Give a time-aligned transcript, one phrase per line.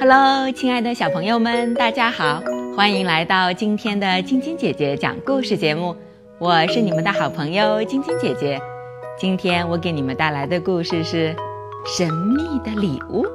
[0.00, 2.40] Hello，亲爱的小朋友们，大家好，
[2.76, 5.96] 欢迎来到今天的晶晶姐姐讲故事节目。
[6.38, 8.60] 我是你们的好朋友晶晶姐姐。
[9.18, 11.34] 今天我给你们带来的故事是
[11.84, 13.26] 《神秘的礼物》。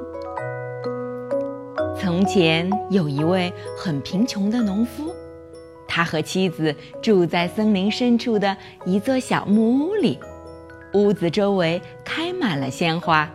[2.00, 5.14] 从前有一位很贫穷的农夫，
[5.86, 10.18] 他和妻子住在森林深处的一座小木屋里，
[10.94, 13.28] 屋子周围开满了鲜花。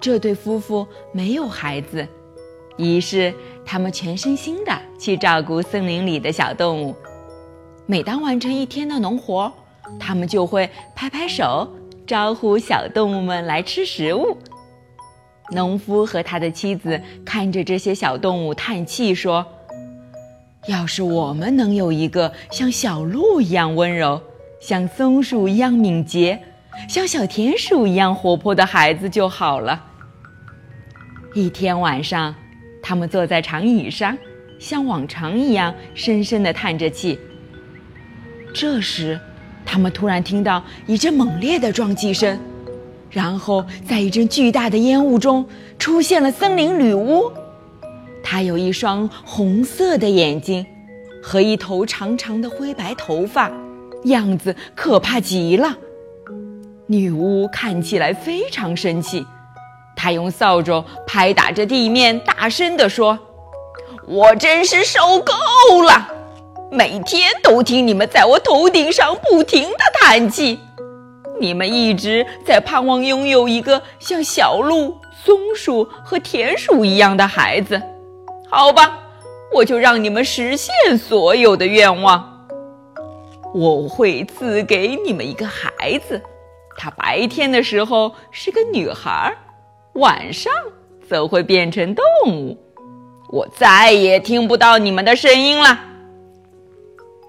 [0.00, 2.04] 这对夫妇没有孩子，
[2.82, 3.32] 于是
[3.64, 6.94] 他们全身心的去照顾森林里的小动物。
[7.86, 9.52] 每当完成一天的农活，
[9.98, 11.68] 他们就会拍拍手，
[12.06, 14.36] 招呼小动物们来吃食物。
[15.50, 19.44] 农夫和他的妻子看着这些小动物，叹气说
[20.66, 24.20] ：“要是我们能有一个像小鹿一样温柔，
[24.60, 26.40] 像松鼠一样敏捷，
[26.88, 29.84] 像小田鼠一样活泼的孩子就好了。”
[31.34, 32.34] 一天晚上，
[32.82, 34.18] 他们坐在长椅上，
[34.58, 37.18] 像往常一样深深地叹着气。
[38.52, 39.18] 这时，
[39.64, 42.38] 他们突然听到一阵猛烈的撞击声，
[43.10, 45.46] 然后在一阵巨大的烟雾中
[45.78, 47.32] 出现了森林女巫。
[48.22, 50.66] 她有一双红色的眼睛，
[51.22, 53.50] 和一头长长的灰白头发，
[54.04, 55.78] 样子可怕极了。
[56.86, 59.24] 女巫看起来非常生气。
[59.96, 63.18] 他用扫帚拍打着地面，大声地说
[64.08, 65.32] ：“我真是受够
[65.82, 66.08] 了，
[66.70, 70.58] 每天都听你们在我头顶上不停地叹气。
[71.40, 77.80] 你们一直在盼望拥有一个像小鹿、松鼠和田鼠一样的孩子。
[78.48, 78.98] 好吧，
[79.52, 82.28] 我就让你们实现所有的愿望。
[83.54, 86.20] 我会赐给你们一个孩子，
[86.76, 89.32] 她白天的时候是个女孩。”
[89.94, 90.50] 晚上
[91.06, 92.04] 则会变成动
[92.34, 92.56] 物，
[93.28, 95.78] 我再也听不到你们的声音了。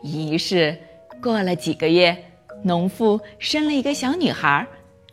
[0.01, 0.78] 于是，
[1.22, 2.18] 过了几个月，
[2.63, 4.66] 农妇生了一个小女孩，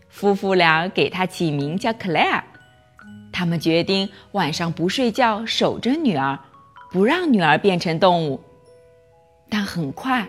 [0.08, 2.42] 夫妇俩给她起名叫克莱尔。
[3.32, 6.38] 他们决定晚上不睡觉，守着女儿，
[6.92, 8.40] 不让女儿变成动物。
[9.48, 10.28] 但很快，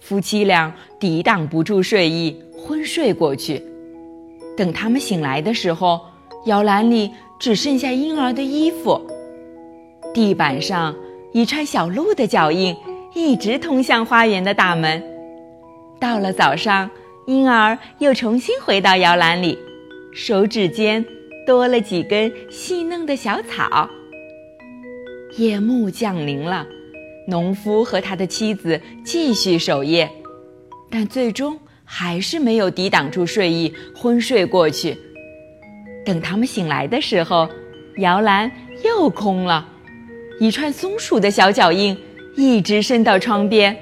[0.00, 3.62] 夫妻俩抵挡不住睡意，昏睡过去。
[4.56, 6.04] 等他们醒来的时候，
[6.44, 9.00] 摇篮里只剩下婴儿的衣服，
[10.14, 10.94] 地板上
[11.32, 12.74] 一串小鹿的脚印
[13.14, 15.02] 一直通向花园的大门。
[16.00, 16.90] 到了早上，
[17.26, 19.58] 婴儿又重新回到摇篮里，
[20.14, 21.04] 手指间
[21.46, 23.88] 多了几根细嫩的小草。
[25.36, 26.66] 夜幕降临了，
[27.26, 30.10] 农夫和他的妻子继续守夜，
[30.88, 34.96] 但最终还是没有抵挡住睡意，昏睡过去。
[36.08, 37.46] 等他们醒来的时候，
[37.98, 38.50] 摇篮
[38.82, 39.68] 又空了，
[40.40, 41.94] 一串松鼠的小脚印
[42.34, 43.76] 一直伸到窗边。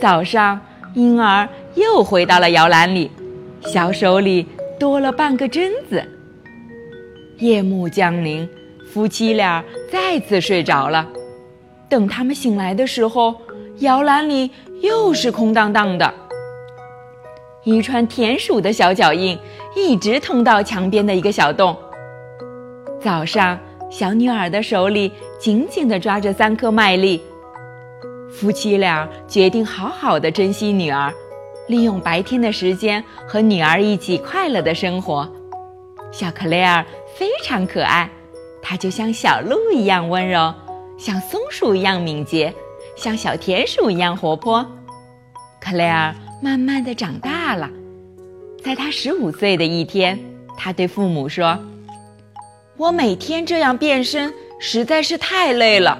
[0.00, 0.60] 早上，
[0.94, 3.08] 婴儿又回到了摇篮里，
[3.60, 4.44] 小手里
[4.76, 6.02] 多了半个榛子。
[7.38, 8.48] 夜幕降临，
[8.92, 11.06] 夫妻俩再次睡着了。
[11.88, 13.32] 等他们醒来的时候，
[13.78, 14.50] 摇篮里
[14.82, 16.12] 又是空荡荡的。
[17.66, 19.36] 一串田鼠的小脚印
[19.74, 21.76] 一直通到墙边的一个小洞。
[23.02, 23.58] 早上，
[23.90, 25.10] 小女儿的手里
[25.40, 27.20] 紧紧地抓着三颗麦粒。
[28.30, 31.12] 夫妻俩决定好好的珍惜女儿，
[31.66, 35.28] 利用白天的时间和女儿一起快乐的生活。
[36.12, 38.08] 小克莱尔非常可爱，
[38.62, 40.54] 她就像小鹿一样温柔，
[40.96, 42.54] 像松鼠一样敏捷，
[42.94, 44.64] 像小田鼠一样活泼。
[45.60, 46.14] 克莱尔。
[46.46, 47.68] 慢慢的长大了，
[48.64, 50.16] 在他十五岁的一天，
[50.56, 51.58] 他对父母说
[52.78, 55.98] ：“我每天这样变身实在是太累了。”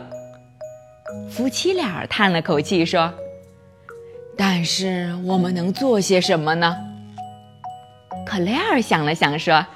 [1.28, 3.12] 夫妻俩叹了口气说
[4.38, 6.76] ：“但是我们能做些什么呢？”
[8.24, 9.66] 克莱尔想了想说：“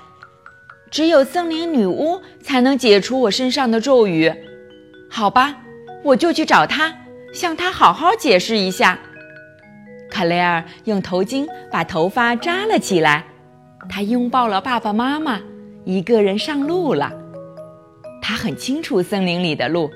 [0.89, 4.33] 只有森林女巫才能解除我身上的咒语。
[5.11, 5.57] 好吧，
[6.05, 6.95] 我就去找她，
[7.35, 8.97] 向她好好解释一下。”
[10.21, 13.25] 克莱尔用头巾把头发扎了起来，
[13.89, 15.41] 他拥抱了爸爸妈妈，
[15.87, 17.11] 一个人上路了。
[18.21, 19.91] 他很清楚森林里的路，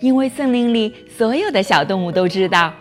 [0.00, 2.72] 因为森林里所有的小动物都知道，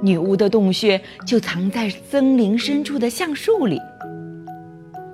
[0.00, 3.78] 女巫的洞穴就藏在森林深处的橡树里。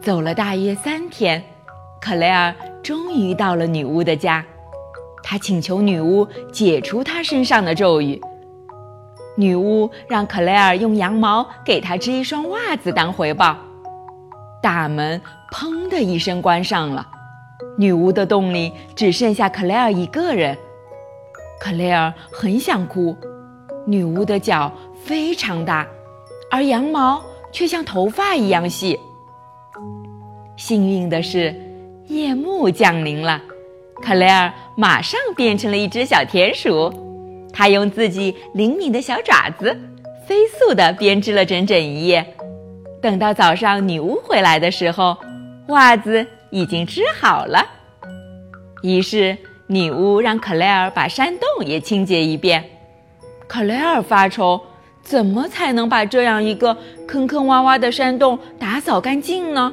[0.00, 1.42] 走了大约三天，
[2.00, 4.46] 克莱尔终于到了女巫的家，
[5.24, 8.20] 他请求女巫解除他身上的咒语。
[9.38, 13.56] 女巫让克莱尔用羊毛给她织一双袜子当回报。
[14.60, 15.20] 大门
[15.52, 17.06] 砰的一声关上了，
[17.78, 20.58] 女巫的洞里只剩下克莱尔一个人。
[21.60, 23.16] 克莱尔很想哭，
[23.86, 24.72] 女巫的脚
[25.04, 25.86] 非常大，
[26.50, 28.98] 而羊毛却像头发一样细。
[30.56, 31.54] 幸运的是，
[32.08, 33.40] 夜幕降临了，
[34.02, 36.92] 克莱尔马上变成了一只小田鼠。
[37.52, 39.76] 他用自己灵敏的小爪子，
[40.26, 42.24] 飞速地编织了整整一夜。
[43.00, 45.16] 等到早上女巫回来的时候，
[45.68, 47.64] 袜子已经织好了。
[48.82, 49.36] 于是
[49.66, 52.64] 女巫让克莱尔把山洞也清洁一遍。
[53.46, 54.60] 克莱尔发愁，
[55.02, 59.72] 怎么才能把这样一个坑坑洼洼的山洞打扫干净呢？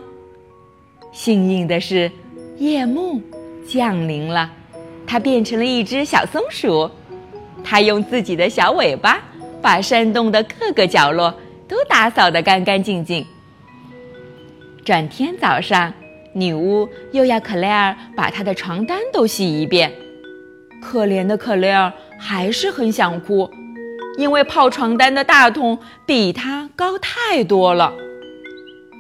[1.11, 2.11] 幸运的是，
[2.57, 3.21] 夜幕
[3.67, 4.51] 降临了，
[5.07, 6.89] 它变成了一只小松鼠。
[7.63, 9.21] 它用自己的小尾巴
[9.61, 11.33] 把山洞的各个角落
[11.67, 13.25] 都打扫得干干净净。
[14.83, 15.93] 转天早上，
[16.33, 19.91] 女巫又要克莱尔把她的床单都洗一遍。
[20.81, 23.49] 可怜的克莱尔还是很想哭，
[24.17, 27.93] 因为泡床单的大桶比她高太多了。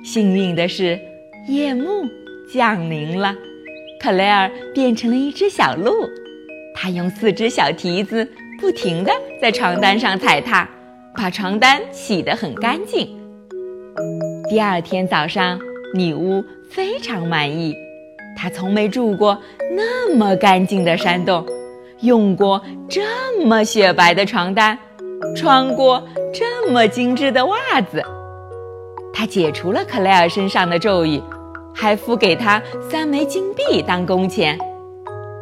[0.03, 0.99] 幸运的是。
[1.47, 2.09] 夜幕
[2.51, 3.35] 降临了，
[4.01, 6.09] 克莱尔变成了一只小鹿，
[6.73, 8.27] 它用四只小蹄子
[8.65, 10.67] 不停地在床单上踩踏，
[11.15, 13.07] 把床单洗得很干净。
[14.49, 15.59] 第二天早上，
[15.93, 17.75] 女巫非常满意，
[18.35, 19.39] 她从没住过
[19.75, 21.45] 那么干净的山洞，
[21.99, 22.59] 用过
[22.89, 24.75] 这么雪白的床单，
[25.35, 26.01] 穿过
[26.33, 28.01] 这么精致的袜子。
[29.13, 31.21] 她解除了克莱尔身上的咒语。
[31.77, 32.59] 还付给他
[32.89, 34.57] 三枚金币当工钱，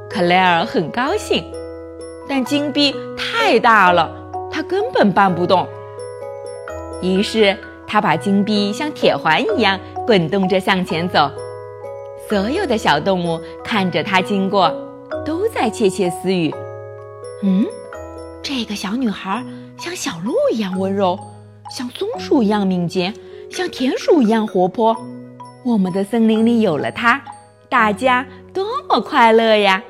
[0.10, 1.44] 克莱尔很高兴，
[2.28, 4.10] 但金币太大了，
[4.52, 5.68] 他根本搬不动。
[7.02, 11.30] 于是他把金币像铁环一样滚动着向前走。
[12.30, 14.74] 所有的小动物看着他经过，
[15.26, 16.54] 都在窃窃私语
[17.44, 17.66] ：“嗯，
[18.42, 19.44] 这个小女孩
[19.78, 21.20] 像小鹿一样温柔，
[21.70, 23.14] 像松鼠一样敏捷，
[23.52, 24.96] 像田鼠一样活泼。”
[25.66, 27.22] 我们的森林里有了它，
[27.70, 29.84] 大家多么快乐呀！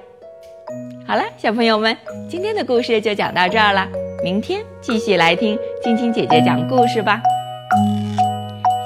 [1.06, 1.96] 好了，小朋友们，
[2.30, 3.86] 今天的故事就讲到这儿了。
[4.24, 7.22] 明天继续来听晶晶姐姐讲故事吧。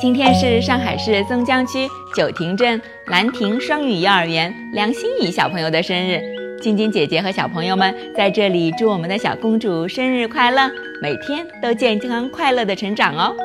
[0.01, 6.19] 今天是上海市松江区九亭镇兰亭双语幼儿园梁心怡小朋友的生日，
[6.59, 10.71] 晶晶姐姐和小朋友们在这里祝我们的小公主生日快乐，
[11.03, 13.35] 每天都健康快乐的成长哦。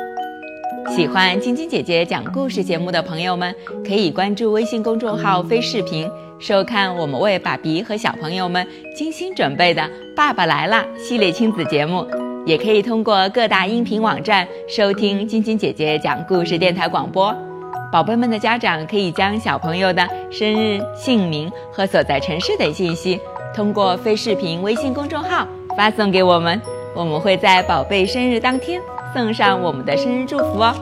[0.89, 3.55] 喜欢晶晶姐姐讲故事节目的朋友们，
[3.87, 6.11] 可以关注微信公众号“飞视频”，
[6.43, 8.67] 收看我们为爸比和小朋友们
[8.97, 9.81] 精心准备的
[10.17, 12.05] 《爸爸来啦》系列亲子节目。
[12.45, 17.33] 也可以通过各大音频网站收听晶晶姐姐讲故事电台广播。
[17.93, 23.21] 宝贝们的家长可以将小朋友的生日、姓名和所在城市等信息，
[23.55, 25.47] 通过飞视频微信公众号
[25.77, 26.61] 发送给我们，
[26.97, 28.81] 我们会在宝贝生日当天。
[29.15, 30.75] 送上我们的生日祝福哦！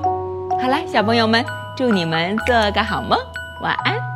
[0.62, 1.44] 好了，小朋友们，
[1.76, 3.18] 祝你们做个好梦，
[3.60, 4.09] 晚安。